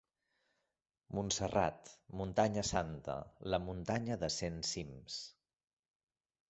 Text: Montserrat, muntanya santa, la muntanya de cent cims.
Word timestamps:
Montserrat, 1.17 1.91
muntanya 2.21 2.65
santa, 2.71 3.19
la 3.55 3.61
muntanya 3.69 4.19
de 4.27 4.35
cent 4.41 4.61
cims. 4.75 5.25